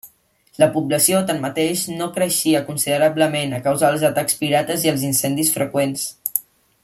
[0.61, 6.09] La població, tanmateix, no creixia considerablement, a causa dels atacs pirates i els incendis freqüents.